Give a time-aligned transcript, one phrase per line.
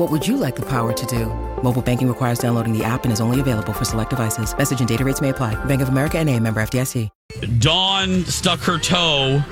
[0.00, 1.26] What would you like the power to do?
[1.62, 4.56] Mobile banking requires downloading the app and is only available for select devices.
[4.56, 5.62] Message and data rates may apply.
[5.66, 7.10] Bank of America and a member FDIC.
[7.58, 9.42] Dawn stuck her toe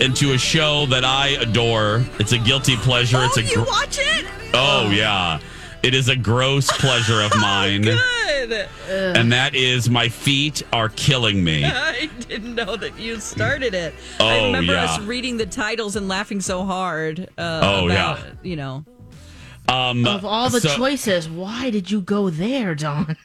[0.00, 2.04] into a show that I adore.
[2.20, 3.16] It's a guilty pleasure.
[3.18, 4.24] Oh, it's a you watch it?
[4.54, 5.40] Oh yeah.
[5.82, 7.82] It is a gross pleasure of mine.
[7.82, 8.68] Good.
[8.88, 11.64] And that is my feet are killing me.
[11.66, 13.92] I didn't know that you started it.
[14.20, 14.84] Oh, I remember yeah.
[14.84, 17.28] us reading the titles and laughing so hard.
[17.36, 18.24] Uh, Oh, about, yeah.
[18.44, 18.84] You know.
[19.68, 23.16] Um Of all the so- choices, why did you go there, Dawn?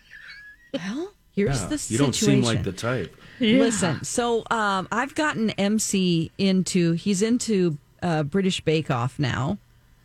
[0.74, 3.16] Well, here's Yeah, the you don't seem like the type.
[3.40, 6.92] Listen, so um, I've gotten MC into.
[6.94, 9.58] He's into uh, British Bake Off now.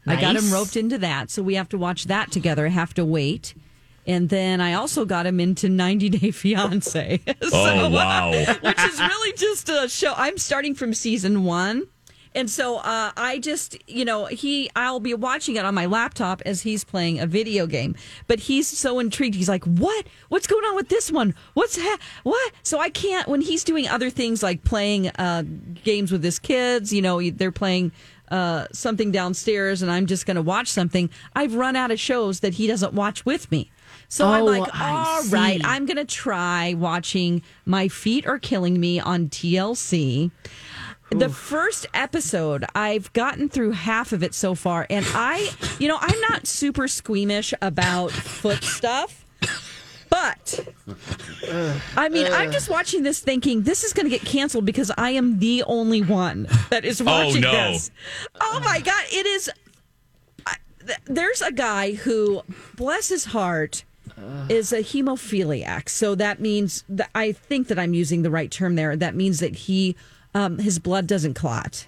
[0.06, 2.66] I got him roped into that, so we have to watch that together.
[2.66, 3.54] I have to wait.
[4.06, 7.20] And then I also got him into 90 Day Fiance.
[7.52, 8.30] Oh wow.
[8.60, 10.12] which is really just a show.
[10.16, 11.84] I'm starting from season one.
[12.34, 16.42] And so uh, I just, you know, he, I'll be watching it on my laptop
[16.44, 17.94] as he's playing a video game.
[18.26, 19.36] But he's so intrigued.
[19.36, 20.06] He's like, "What?
[20.30, 21.34] What's going on with this one?
[21.54, 25.44] What's ha- what?" So I can't when he's doing other things like playing uh,
[25.84, 26.92] games with his kids.
[26.92, 27.92] You know, they're playing
[28.30, 31.10] uh, something downstairs, and I'm just going to watch something.
[31.36, 33.70] I've run out of shows that he doesn't watch with me.
[34.08, 35.60] So I'm Oh, like, all right.
[35.64, 40.30] I'm going to try watching My Feet Are Killing Me on TLC.
[41.18, 45.98] The first episode, I've gotten through half of it so far, and I, you know,
[46.00, 49.24] I'm not super squeamish about foot stuff,
[50.10, 50.66] but
[51.96, 55.10] I mean, I'm just watching this thinking this is going to get canceled because I
[55.10, 57.52] am the only one that is oh, watching no.
[57.52, 57.90] this.
[58.40, 59.50] Oh my God, it is.
[60.46, 60.56] I-
[61.06, 62.42] There's a guy who,
[62.76, 63.84] bless his heart,
[64.48, 65.88] is a hemophiliac.
[65.88, 68.94] So that means that I think that I'm using the right term there.
[68.96, 69.96] That means that he,
[70.34, 71.86] um, his blood doesn't clot.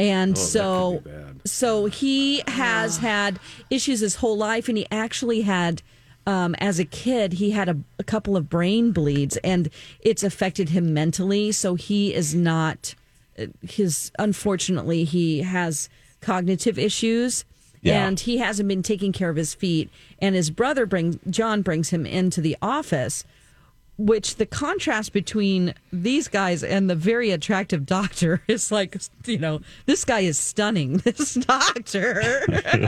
[0.00, 1.40] And Oh, so, could be bad.
[1.48, 5.82] so he has had issues his whole life, and he actually had,
[6.26, 9.68] um, as a kid, he had a, a couple of brain bleeds, and
[10.00, 11.50] it's affected him mentally.
[11.50, 12.94] So he is not
[13.38, 14.12] uh, his.
[14.20, 15.88] Unfortunately, he has
[16.20, 17.44] cognitive issues,
[17.82, 18.06] Yeah.
[18.06, 19.90] and he hasn't been taking care of his feet.
[20.20, 23.24] And his brother brings John brings him into the office
[23.98, 29.60] which the contrast between these guys and the very attractive doctor is like, you know,
[29.86, 30.98] this guy is stunning.
[31.04, 32.44] This doctor,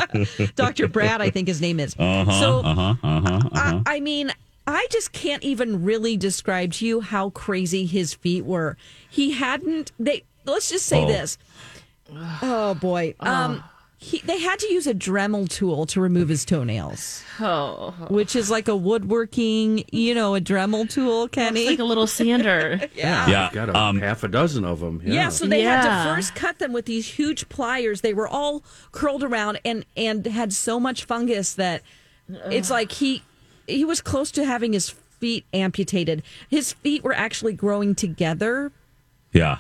[0.55, 0.89] Dr.
[0.89, 1.97] Brad, I think his name is.
[1.99, 3.81] Uh-huh, so, uh-huh, uh-huh, uh-huh.
[3.87, 4.33] I, I mean,
[4.67, 8.77] I just can't even really describe to you how crazy his feet were.
[9.09, 11.09] He hadn't, they, let's just say Oh.
[11.09, 11.39] this.
[12.43, 13.15] Oh boy.
[13.21, 13.63] Um,
[14.03, 18.51] he, they had to use a Dremel tool to remove his toenails, Oh, which is
[18.51, 21.61] like a woodworking, you know, a Dremel tool, Kenny.
[21.61, 22.81] it's like a little sander.
[22.95, 23.29] yeah.
[23.29, 25.03] Yeah, got a, um, half a dozen of them.
[25.05, 25.13] Yeah.
[25.15, 28.01] Yeah, so they had to first cut them with these huge pliers.
[28.01, 31.83] They were all curled around and and had so much fungus that
[32.47, 33.23] it's like he
[33.67, 36.23] he was close to having his feet amputated.
[36.49, 38.73] His feet were actually growing together.
[39.35, 39.59] Yeah.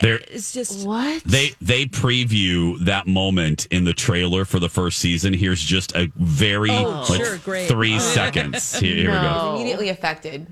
[0.00, 1.22] There It's just What?
[1.24, 5.34] they they preview that moment in the trailer for the first season.
[5.34, 7.68] Here's just a very Oh, like sure, great.
[7.68, 8.78] three seconds.
[8.78, 9.54] Here, here we go.
[9.56, 10.46] Immediately affected.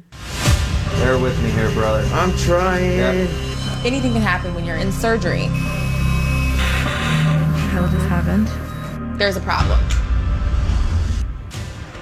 [0.96, 2.06] Bear with me here, brother.
[2.12, 2.98] I'm trying.
[3.84, 5.46] Anything can happen when you're in surgery.
[7.70, 8.48] How just happened?
[9.18, 9.78] There's a problem.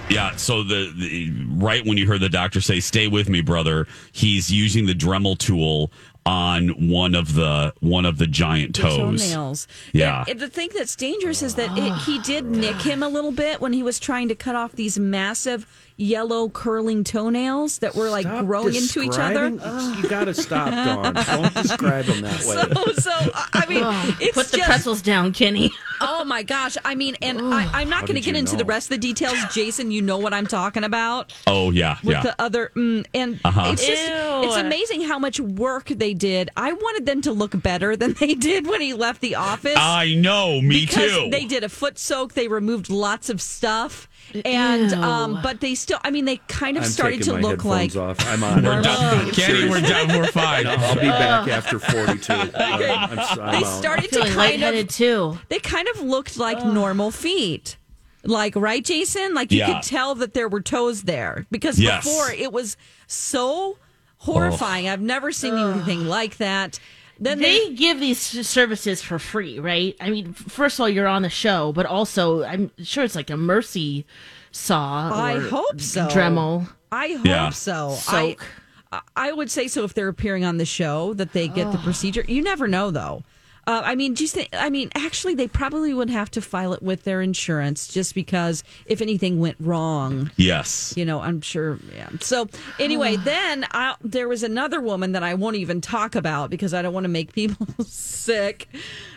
[0.08, 3.86] Yeah, so the, the right when you heard the doctor say "Stay with me, brother,"
[4.12, 5.90] he's using the Dremel tool
[6.26, 9.22] on one of the one of the giant toes.
[9.22, 9.68] toenails.
[9.92, 10.24] Yeah.
[10.28, 13.60] And the thing that's dangerous is that it, he did nick him a little bit
[13.60, 15.66] when he was trying to cut off these massive,
[15.98, 19.48] yellow curling toenails that were like Stop growing into each other.
[19.48, 21.14] You got to stop, Dawn.
[21.14, 22.92] Don't describe them that way.
[22.92, 23.82] So, so I mean,
[24.20, 25.70] it's Put the just, pretzels down, Kenny.
[26.00, 26.76] Oh my gosh!
[26.84, 28.98] I mean, and I, I'm not going to get you into the rest of the
[28.98, 29.38] details.
[29.54, 32.22] Jason, you know what I'm talking about Oh yeah, with yeah.
[32.22, 33.70] the other, mm, and Uh-huh.
[33.72, 34.44] it's just Ew.
[34.44, 36.50] it's amazing how much work they did.
[36.56, 39.76] I wanted them to look better than they did when he left the office.
[39.78, 41.28] I know, me because too.
[41.30, 42.34] They did a foot soak.
[42.34, 44.06] They removed lots of stuff,
[44.44, 44.98] and Ew.
[45.02, 45.98] um, but they still.
[46.04, 47.92] I mean, they kind of I'm started taking to my look like.
[47.92, 48.26] headphones off.
[48.28, 48.62] I'm on.
[48.64, 48.84] we're it.
[48.84, 49.30] done.
[49.32, 50.08] Kenny, we're done.
[50.08, 50.66] We're fine.
[50.66, 52.32] I'll be back after 42.
[52.32, 53.78] Uh, I'm, s- I'm They out.
[53.78, 54.94] started to Feeling kind lightheaded of.
[54.94, 55.38] too.
[55.48, 57.76] They kind of looked like normal feet.
[58.24, 59.34] Like right, Jason.
[59.34, 59.74] Like you Yeah.
[59.74, 62.04] could tell that there were toes there because Yes.
[62.04, 63.78] before it was so
[64.18, 64.88] horrifying.
[64.88, 66.78] I've never seen anything like that.
[67.18, 69.96] Then They give these services for free, right?
[70.00, 73.30] I mean, first of all, you're on the show, but also, I'm sure it's like
[73.30, 74.04] a mercy
[74.52, 75.10] saw.
[75.12, 76.06] I or hope so.
[76.08, 76.68] Dremel.
[76.92, 77.50] I hope Yeah.
[77.50, 77.94] so.
[77.98, 78.44] Soak.
[78.92, 81.78] I, I would say so if they're appearing on the show that they get the
[81.78, 82.24] procedure.
[82.28, 83.22] You never know though.
[83.68, 86.82] Uh, I mean, just think, I mean, actually, they probably would have to file it
[86.82, 90.94] with their insurance just because if anything went wrong, Yes.
[90.96, 91.80] you know, I'm sure.
[91.94, 92.10] Yeah.
[92.20, 92.48] So
[92.78, 96.80] anyway, then I, there was another woman that I won't even talk about because I
[96.82, 98.68] don't want to make people sick.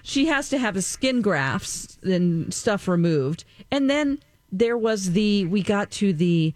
[0.01, 4.18] She has to have a skin grafts and stuff removed, and then
[4.52, 6.56] there was the we got to the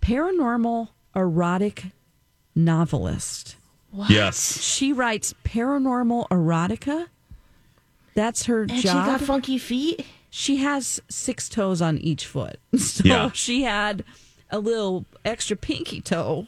[0.00, 1.84] paranormal erotic
[2.54, 3.56] novelist.
[4.08, 4.60] Yes.
[4.62, 7.06] She writes paranormal erotica.
[8.14, 10.04] That's her And she job got funky feet.
[10.30, 12.58] she has six toes on each foot.
[12.78, 13.30] So Yeah.
[13.32, 14.04] she had
[14.50, 16.46] a little extra pinky toe.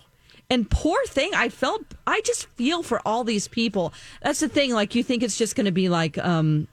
[0.51, 3.93] And poor thing, I felt I just feel for all these people.
[4.23, 6.69] That's the thing, like you think it's just gonna be like um,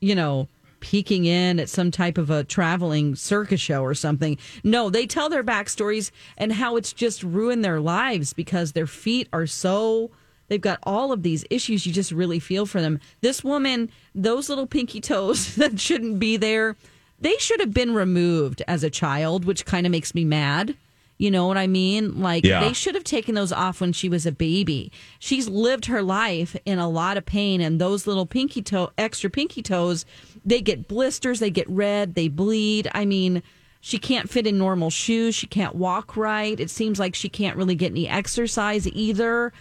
[0.00, 0.48] you know,
[0.80, 4.36] peeking in at some type of a traveling circus show or something.
[4.64, 9.28] No, they tell their backstories and how it's just ruined their lives because their feet
[9.32, 10.10] are so
[10.48, 13.00] they've got all of these issues you just really feel for them.
[13.20, 16.76] This woman, those little pinky toes that shouldn't be there,
[17.20, 20.76] they should have been removed as a child, which kind of makes me mad.
[21.20, 22.22] You know what I mean?
[22.22, 22.60] Like Yeah.
[22.60, 24.90] they should have taken those off when she was a baby.
[25.18, 29.28] She's lived her life in a lot of pain, and those little pinky toe, extra
[29.28, 30.06] pinky toes,
[30.46, 32.88] they get blisters, they get red, they bleed.
[32.94, 33.42] I mean,
[33.82, 35.34] she can't fit in normal shoes.
[35.34, 36.58] She can't walk right.
[36.58, 39.52] It seems like she can't really get any exercise either.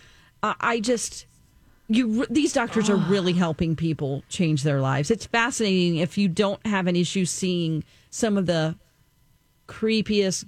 [0.41, 1.25] Uh, I just,
[1.89, 5.11] you, these doctors are really helping people change their lives.
[5.11, 8.77] It's fascinating if you don't have an issue seeing some of the
[9.67, 10.45] creepiest,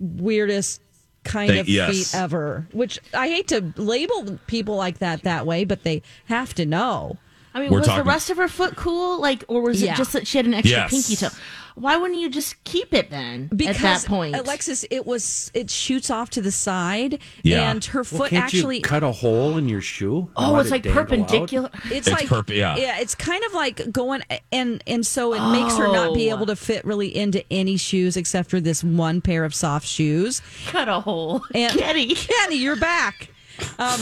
[0.00, 0.80] weirdest
[1.22, 1.90] kind They- of yes.
[2.12, 2.66] feet ever.
[2.72, 7.18] Which I hate to label people like that that way, but they have to know.
[7.54, 9.20] I mean, We're was talking- the rest of her foot cool?
[9.20, 9.94] Like, or was Yeah.
[9.94, 10.90] it just that she had an extra Yes.
[10.90, 11.28] pinky toe?
[11.74, 14.36] Why wouldn't you just keep it then Because at that point?
[14.36, 17.70] Alexis, it was it shoots off to the side, Yeah.
[17.70, 20.30] and her Well, foot can't actually you cut a hole in your shoe?
[20.36, 21.08] oh, it's like dangle out?
[21.08, 21.70] perpendicular.
[21.86, 22.76] It's, It's like perp- yeah.
[22.76, 24.22] it's kind of like going
[24.52, 26.36] and and so it makes her not be Oh.
[26.36, 30.42] able to fit really into any shoes except for this one pair of soft shoes.
[30.66, 31.42] Cut a hole.
[31.54, 32.14] And Kenny.
[32.14, 33.30] Kenny, you're back.
[33.78, 34.00] Um,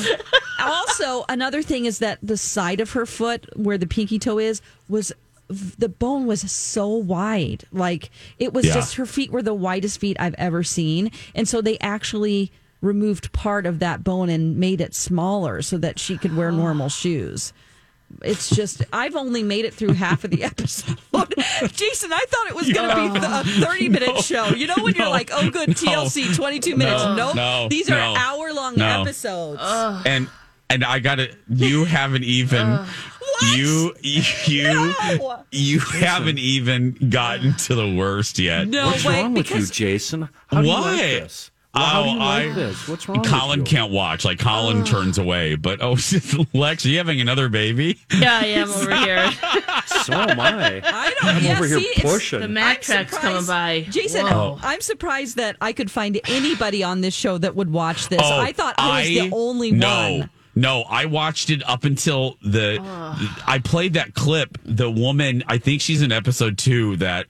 [0.61, 4.61] also, another thing is that the side of her foot, where the pinky toe is,
[4.89, 5.13] was
[5.49, 7.65] the bone was so wide.
[7.73, 8.75] Like it was Yeah.
[8.75, 13.33] just her feet were the widest feet I've ever seen, and so they actually removed
[13.33, 17.53] part of that bone and made it smaller so that she could wear normal shoes.
[18.23, 20.97] It's just I've only made it through half of the episode.
[21.73, 24.49] Jason, I thought it was going to be a 30 minute show.
[24.49, 27.35] You know when you're like, "Oh good, TLC 22 minutes." No, nope.
[27.37, 29.03] no, These are no, hour long no.
[29.03, 29.61] episodes.
[30.07, 30.29] And
[30.71, 31.37] and I got it.
[31.49, 32.61] You haven't even.
[32.67, 32.87] Uh,
[33.55, 35.45] you you No.
[35.53, 38.67] you haven't even gotten to the worst yet.
[38.67, 40.29] no What's way wrong with you, because Jason?
[40.49, 40.81] How do you Why?
[40.81, 41.51] like this?
[41.73, 42.89] Well, how oh, do Oh, you like I- this?
[42.89, 43.77] What's wrong Colin with you?
[43.79, 44.25] can't watch.
[44.25, 45.55] Like Colin turns away.
[45.55, 45.97] But oh,
[46.53, 48.01] Lex, are you having another baby?
[48.13, 49.31] Yeah, I am over here.
[49.87, 50.81] So am I.
[50.85, 52.41] I don't I'm yeah, over here see, it's- pushing.
[52.41, 53.87] The Mack I'm truck's coming by.
[53.91, 54.59] Jason, Whoa.
[54.63, 58.21] I'm surprised that I could find anybody on this show that would watch this.
[58.21, 60.31] Oh, I thought I was the only no, one.
[60.59, 62.81] No, I watched it up until the.
[63.47, 64.59] I played that clip.
[64.65, 66.97] The woman, I think she's in episode two.
[66.97, 67.27] That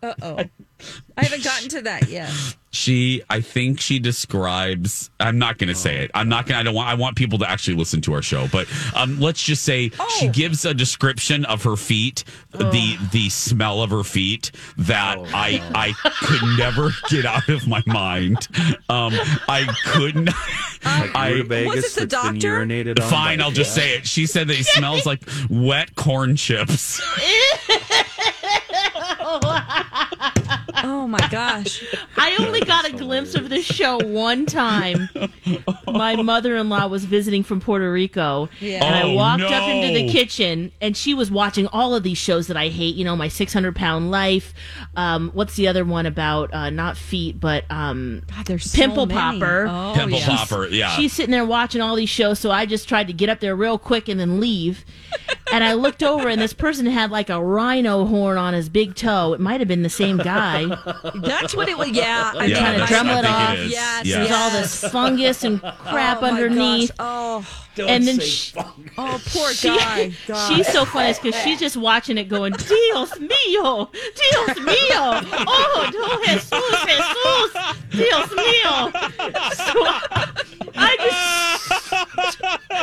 [0.00, 0.44] Uh oh.
[1.16, 2.30] I haven't gotten to that yet.
[2.70, 5.10] she, I think she describes.
[5.18, 6.12] I'm not going to say it.
[6.14, 6.54] I'm not going.
[6.54, 6.88] to I don't want.
[6.88, 8.46] I want people to actually listen to our show.
[8.52, 10.32] But um, let's just say she Oh.
[10.32, 15.92] gives a description of her feet, the the smell of her feet that I I
[16.24, 18.46] could never get out of my mind.
[18.88, 19.12] Um,
[19.48, 20.26] I couldn't.
[20.84, 22.60] Like I- rutabagas Was it the doctor?
[22.60, 23.86] urinated on Fine, I'll just cats.
[23.88, 24.06] say it.
[24.06, 25.20] She said that he smells like
[25.50, 27.00] wet corn chips.
[30.84, 31.82] Oh my gosh.
[32.16, 35.08] I only got a glimpse of this show one time.
[35.86, 38.48] My mother in law was visiting from Puerto Rico.
[38.60, 38.84] Yeah.
[38.84, 39.68] And I Oh, walked up no.
[39.68, 42.94] into the kitchen and she was watching all of these shows that I hate.
[42.96, 44.54] You know, My 600 Pound Life.
[44.96, 46.52] Um, what's the other one about?
[46.52, 49.20] Uh, not feet, but um, God, there's so Pimple many.
[49.40, 49.66] Popper.
[49.68, 50.26] Oh, Pimple yeah.
[50.36, 50.90] Popper, yeah.
[50.90, 53.56] She's sitting there watching all these shows, so I just tried to get up there
[53.56, 54.84] real quick and then leave.
[55.52, 58.94] And I looked over, and this person had like a rhino horn on his big
[58.94, 59.32] toe.
[59.32, 60.66] It might have been the same guy.
[61.22, 61.88] That's what it was.
[61.90, 62.32] Yeah.
[62.34, 63.56] I Yeah, trying to that's- drum it off.
[63.58, 63.70] is.
[63.72, 64.16] Yes, Yes.
[64.16, 66.90] There's all this fungus and crap Oh, my underneath.
[66.96, 66.96] gosh.
[67.00, 67.46] Oh,
[67.86, 68.52] and then she,
[68.98, 70.12] oh, poor she- guy.
[70.26, 70.48] God.
[70.56, 76.18] she's so funny because she's just watching it going, Dios mío, Dios mío, oh, no,
[76.26, 77.50] Jesús, Jesús,
[77.90, 78.90] Dios mío.
[79.54, 79.74] So
[80.74, 82.40] I just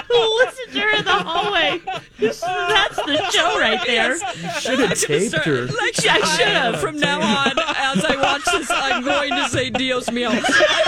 [0.09, 1.81] listened to her in the hallway.
[2.19, 4.17] That's the show right there.
[4.61, 5.65] Should have taped her.
[5.67, 6.79] Like, I should have.
[6.79, 10.29] From now on, as I watch this, I'm going to say Dios mío.
[10.29, 10.33] I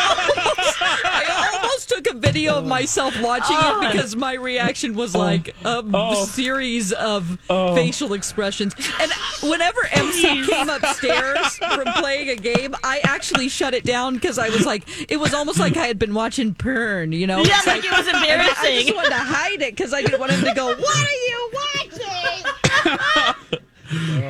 [0.10, 5.56] almost, I almost took a video of myself watching it because my reaction was like
[5.66, 8.74] a series of facial expressions.
[9.00, 9.12] And
[9.44, 14.50] whenever MSA came upstairs from playing a game, I actually shut it down because I
[14.50, 17.38] was like, it was almost like I had been watching porn, you know?
[17.40, 18.56] Yeah, It's like it was embarrassing.
[18.66, 21.12] I just wanted to hide it because I didn't want him to go, What are
[21.28, 21.57] you watching?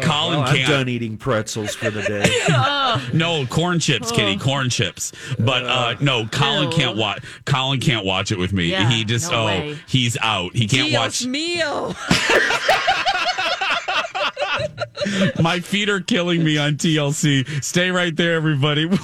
[0.02, 0.70] Colin Well, I'm can't.
[0.70, 2.34] done eating pretzels for the day.
[3.14, 5.12] No corn chips, Kitty, corn chips.
[5.38, 6.78] But uh, no, Colin Ew.
[6.78, 7.24] can't watch.
[7.46, 8.66] Colin can't watch it with me.
[8.66, 9.78] Yeah, he just no oh, way.
[9.88, 10.56] he's out.
[10.56, 11.32] He can't Dios watch.
[11.32, 11.96] mío.
[15.42, 17.64] My feet are killing me on TLC.
[17.64, 18.90] Stay right there, everybody.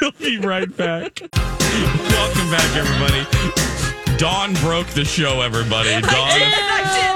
[0.00, 1.20] We'll be right back.
[1.32, 4.16] Welcome back, everybody.
[4.16, 5.90] Dawn broke the show, everybody.
[5.90, 6.02] Dawn.
[6.10, 7.11] I did.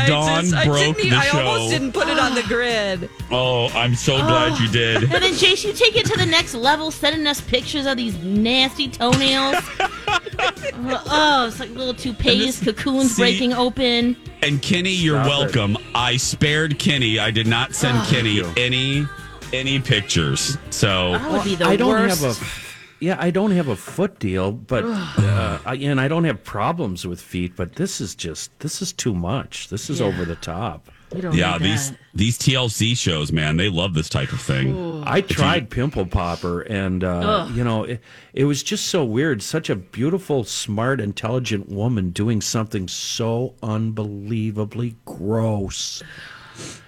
[0.00, 0.18] I'm sorry.
[0.20, 1.10] I Dawn just I broke didn't.
[1.10, 1.38] the I show.
[1.46, 3.10] almost didn't put it on the grid.
[3.30, 5.02] Oh, I'm so glad you did.
[5.04, 8.16] And then, Jace, you take it to the next level, sending us pictures of these
[8.22, 9.56] nasty toenails.
[10.10, 14.16] oh, it's like little toupees, cocoons see- breaking open.
[14.42, 15.56] And Kenny, you're Stop it.
[15.56, 15.78] welcome.
[15.94, 17.18] I spared Kenny.
[17.18, 18.06] I did not send ah.
[18.10, 19.06] Kenny any
[19.52, 20.56] any pictures.
[20.70, 22.22] So That would be the I don't worst.
[22.22, 22.67] have a.
[23.00, 27.06] Yeah, I don't have a foot deal, but uh, I, and I don't have problems
[27.06, 27.54] with feet.
[27.56, 29.68] But this is just this is too much.
[29.68, 30.06] This is Yeah.
[30.06, 30.90] over the top.
[31.14, 31.98] Yeah, these that.
[32.12, 35.02] these TLC shows, man, they love this type of thing.
[35.06, 38.02] I tried Pimple Popper, and uh, you know, it,
[38.34, 39.42] it was just so weird.
[39.42, 46.02] Such a beautiful, smart, intelligent woman doing something so unbelievably gross.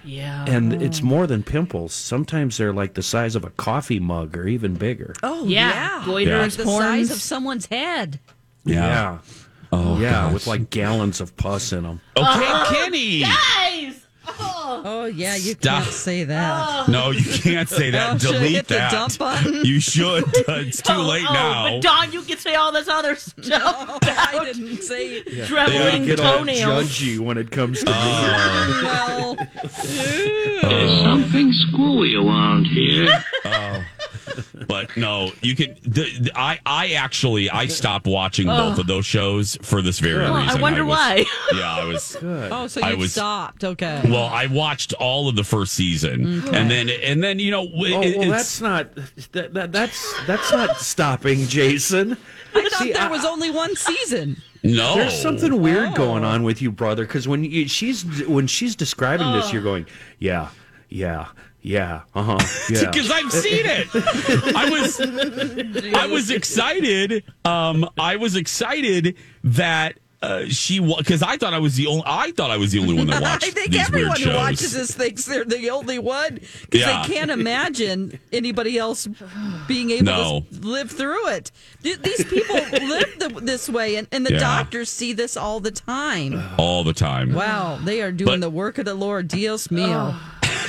[0.03, 0.45] Yeah.
[0.47, 1.93] And it's more than pimples.
[1.93, 5.13] Sometimes they're like the size of a coffee mug or even bigger.
[5.23, 8.19] Oh Yeah, goiters, the size of someone's head.
[8.63, 9.19] Yeah.
[9.73, 10.33] Oh, yeah, gosh.
[10.33, 12.01] with like gallons of pus in them.
[12.17, 12.67] Oh.
[12.67, 13.21] Okay, Kenny.
[13.21, 13.70] Guys!
[14.91, 15.83] Oh yeah, you Stop.
[15.83, 16.85] can't say that.
[16.87, 16.91] Oh.
[16.91, 18.15] No, you can't say that.
[18.15, 18.91] Oh, should I Delete hit the that.
[18.91, 19.65] dump button?
[19.65, 20.23] You should.
[20.47, 21.69] It's too oh, late oh, now.
[21.69, 23.99] But Dawn, you can say all this other stuff.
[24.03, 25.21] I didn't say.
[25.45, 26.89] Trembling Get all toenails.
[26.89, 29.35] judgy when it comes to Oh.
[29.37, 29.37] Well,
[30.63, 33.23] uh, Something screwy around here.
[33.45, 33.81] Uh,
[34.67, 35.75] but no, you can.
[35.83, 38.69] The, the- I I actually I stopped watching oh.
[38.69, 40.57] both of those shows for this very Well, reason.
[40.57, 41.25] I wonder was- why.
[41.53, 42.17] Yeah, I was.
[42.21, 43.63] oh, so I you was- stopped.
[43.63, 44.01] Okay.
[44.05, 47.93] Well, I watched all of the first season, and then and then you know it,
[47.93, 48.95] Oh, well, it's that's not
[49.31, 52.17] that, that, that's that's not stopping, Jason.
[52.53, 54.37] I thought See, there I- was only one season.
[54.63, 54.95] no.
[54.95, 55.95] There's something weird Oh.
[55.95, 57.05] going on with you, brother.
[57.05, 59.65] Because when you, she's when she's describing this, you're oh.
[59.65, 59.85] going,
[60.19, 60.49] yeah,
[60.89, 61.27] yeah,
[61.61, 62.37] yeah, uh huh,
[62.69, 62.89] yeah.
[62.89, 63.87] because I've seen it.
[64.55, 64.99] I was
[65.95, 67.23] I was excited.
[67.45, 72.31] Um, I was excited that uh, she because I thought I was the only I
[72.31, 74.71] thought I was the only one that watched I think these everyone weird who watches
[74.73, 77.01] this thinks they're the only one because Yeah.
[77.07, 79.07] they can't imagine anybody else
[79.67, 80.41] being able No.
[80.51, 81.51] to live through it.
[81.81, 84.39] These people live the, this way, and, and the Yeah.
[84.39, 86.39] doctors see this all the time.
[86.59, 87.33] all the time.
[87.33, 89.27] Wow, they are doing But- the work of the Lord.
[89.27, 90.15] Dios mío.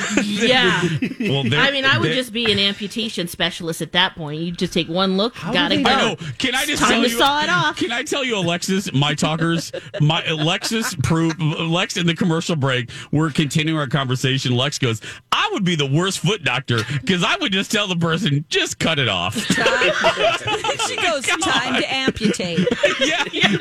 [0.22, 0.82] yeah.
[1.20, 4.40] Well, they're- I mean, I would just be an amputation specialist at that point.
[4.40, 5.88] You just take one look, gotta do go.
[5.88, 6.16] they- I know.
[6.38, 7.18] Can I just Time tell to you?
[7.18, 7.76] saw it off.
[7.76, 12.90] Can I tell you, Alexis, my talkers, my Alexis, prove Lex in the commercial break.
[13.10, 14.52] We're continuing our conversation.
[14.56, 15.00] Lex goes,
[15.31, 18.78] "I would be the worst foot doctor because I would just tell the person just
[18.78, 19.34] cut it off."
[20.86, 22.58] she goes, time to amputate.
[23.00, 23.56] yeah, yeah.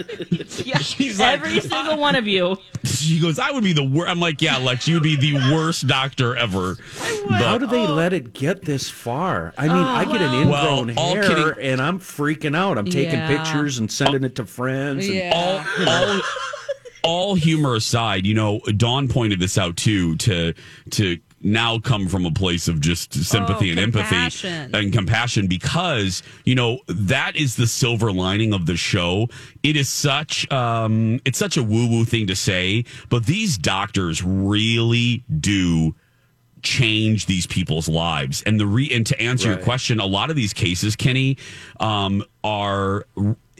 [0.64, 0.78] Yeah.
[0.80, 2.58] She's like, Every single one of you.
[2.84, 5.88] She goes, "I would be the worst." I'm like, "Yeah, Lex, you'd be the worst
[5.88, 6.78] doctor ever."
[7.30, 7.94] How do they oh.
[7.94, 9.54] let it get this far?
[9.58, 12.78] I mean, I get an oh, Well, ingrown all hair kidding- and I'm freaking out.
[12.78, 13.28] I'm taking Yeah.
[13.38, 15.06] pictures and sending it to friends.
[15.06, 15.32] and- Yeah.
[15.34, 16.22] all all
[17.04, 20.54] all humor aside, you know, Dawn pointed this out too to
[20.92, 24.16] to now come from a place of just sympathy Oh, and empathy
[24.74, 29.28] and compassion because you know that is the silver lining of the show.
[29.64, 34.24] It is such um, it's such a woo woo thing to say, but these doctors
[34.24, 35.96] really do
[36.63, 38.41] change these people's lives.
[38.44, 41.38] And the re and to answer your question, a lot of these cases, Kenny,
[41.80, 43.06] um, are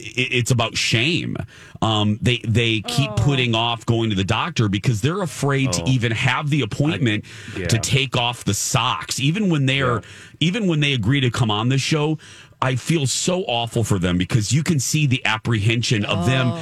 [0.04, 1.36] it's about shame.
[1.80, 3.14] Um, they they keep Oh.
[3.14, 7.24] putting off going to the doctor because they're afraid to even have the appointment
[7.56, 7.66] yeah.
[7.68, 10.02] to take off the socks, even when they are
[10.40, 12.18] even when they agree to come on the show.
[12.60, 16.60] I feel so awful for them because you can see the apprehension of them e-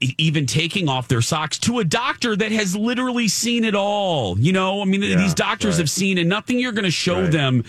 [0.00, 4.38] even taking off their socks to a doctor that has literally seen it all.
[4.38, 5.80] You know, I mean, these doctors right.
[5.80, 7.32] have seen and nothing you're going to show Right.
[7.32, 7.64] them.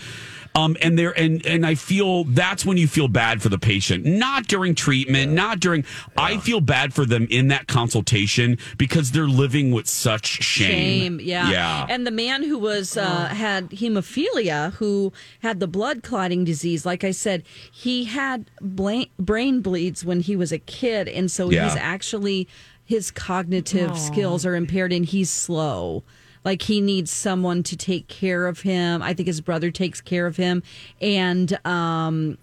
[0.54, 4.04] Um, and they're and and I feel that's when you feel bad for the patient,
[4.04, 5.84] not during treatment, not during.
[6.16, 11.18] I feel bad for them in that consultation because they're living with such shame.
[11.18, 11.50] Shame, yeah.
[11.50, 11.86] yeah.
[11.88, 17.02] And the man who was uh, had hemophilia, who had the blood clotting disease, like
[17.02, 21.64] I said, he had bla- brain bleeds when he was a kid, and so Yeah.
[21.64, 22.46] he's actually
[22.84, 26.02] his cognitive skills are impaired, and he's slow.
[26.44, 29.02] Like he needs someone to take care of him.
[29.02, 30.62] I think his brother takes care of him,
[31.00, 32.38] and um,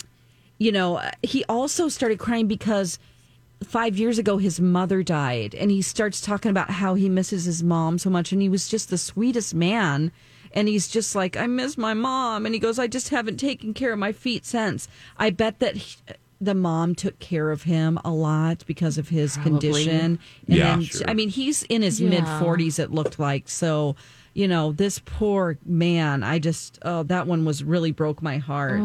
[0.58, 3.00] you know, he also started crying because
[3.64, 5.56] five years ago his mother died.
[5.56, 8.32] And he starts talking about how he misses his mom so much.
[8.32, 10.12] And he was just the sweetest man.
[10.54, 12.46] And he's just like i miss my mom.
[12.46, 14.88] And he goes i just haven't taken care of my feet since.
[15.18, 15.98] I bet that he,
[16.42, 20.20] the mom took care of him a lot because of his condition.
[20.48, 21.10] And Yeah, then, sure.
[21.10, 22.10] i mean he's in his Yeah.
[22.10, 23.50] mid 40s it looked like.
[23.50, 23.96] So
[24.34, 28.84] you know this poor man i just oh that one was really broke my heart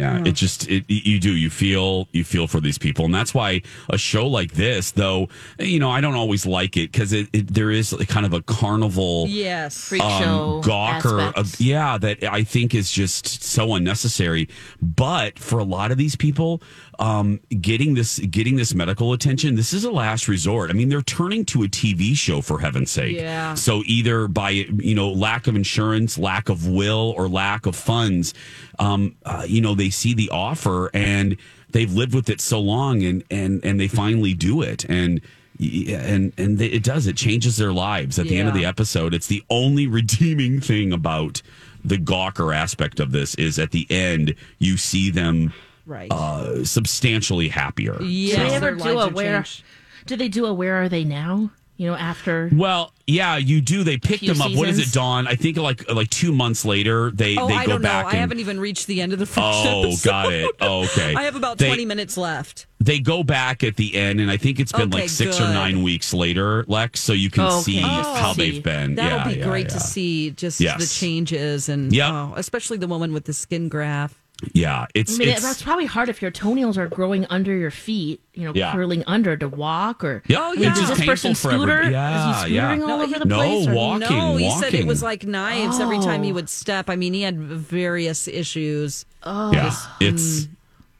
[0.00, 3.34] Yeah, it just it, you do you feel you feel for these people, and that's
[3.34, 5.28] why a show like this, though,
[5.58, 8.40] you know, I don't always like it because it, it there is kind of a
[8.42, 9.76] carnival yes.
[9.76, 14.48] Freak show um, gawker of, yeah that i think is just so unnecessary.
[14.80, 16.62] But for a lot of these people
[17.00, 20.70] um, getting this getting this medical attention this is a last resort.
[20.70, 23.16] I mean they're turning to a tv show for heaven's sake.
[23.16, 23.54] Yeah.
[23.54, 28.34] so either by you know lack of insurance lack of will or lack of funds
[28.78, 31.36] um, uh, you know they see the offer and
[31.72, 34.84] they've lived with it so long and and and they finally do it.
[34.84, 35.20] And
[35.60, 37.06] and and they, it does.
[37.06, 39.12] It changes their lives at the end of the episode.
[39.12, 41.42] It's the only redeeming thing about
[41.84, 45.52] the gawker aspect of this is at the end you see them
[45.90, 49.44] right uh, substantially happier yes Do they ever do a where?
[50.06, 51.50] Do they do a where are they now?
[51.76, 55.26] You know, after well yeah you do they pick them up what is it dawn
[55.26, 57.88] i think like like two months later they Oh, they I go don't know.
[57.88, 60.04] back I and haven't even reached the end of the first oh episode.
[60.06, 62.66] got it oh, okay I have about They- 20 minutes left.
[62.80, 65.44] they go back at the end and i think it's been Okay, like six or
[65.48, 67.62] nine weeks later lex so you can Oh, okay.
[67.62, 68.14] see Oh.
[68.14, 68.50] how See.
[68.50, 69.72] they've been That'll yeah, be yeah, great yeah.
[69.72, 70.80] to see just Yes.
[70.80, 72.12] the changes and Yep.
[72.12, 74.16] oh, especially the woman with the skin graft.
[74.52, 77.70] Yeah it's, I mean, it's that's probably hard if your toenails are growing under your
[77.70, 78.72] feet, you know, Yeah.
[78.72, 80.22] curling under to walk or.
[80.28, 80.38] Yep.
[80.40, 80.70] Oh, I mean, yeah.
[80.70, 81.82] It's does this person scooter?
[81.82, 81.88] everybody.
[81.88, 82.70] Is Yeah, he yeah.
[82.70, 83.68] all No, over he- the No, place?
[83.68, 84.16] or- walking.
[84.16, 86.34] no, he said it was like knives every time he Oh.
[86.34, 86.88] would step.
[86.88, 89.04] I mean, he had various issues.
[89.22, 90.48] Oh, yeah it's mm.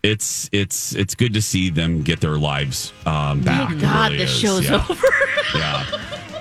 [0.03, 4.25] it's it's it's good to see them get their lives um back Thank God really
[4.25, 4.39] this is.
[4.41, 4.85] show's yeah.
[4.91, 5.07] over.
[5.55, 5.85] yeah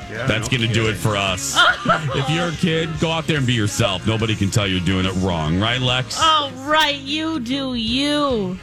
[0.10, 3.54] that's gonna do it for us if you're a kid go out there and be
[3.54, 6.98] yourself nobody can tell you're doing it wrong right lex Oh, right.
[7.00, 8.58] You do you.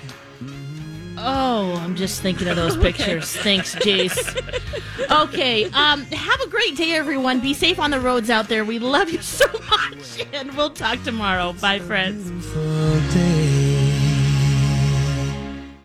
[1.18, 3.34] Oh, I'm just thinking of those pictures.
[3.36, 4.18] Thanks, Jace.
[5.24, 5.64] Okay.
[5.70, 7.40] Um, have a great day, everyone.
[7.40, 8.64] Be safe on the roads out there.
[8.64, 10.24] We love you so much.
[10.32, 11.52] And we'll talk tomorrow.
[11.54, 12.30] Bye, friends.